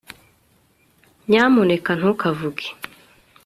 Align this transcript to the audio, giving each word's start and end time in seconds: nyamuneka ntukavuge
nyamuneka 1.29 1.91
ntukavuge 1.99 2.67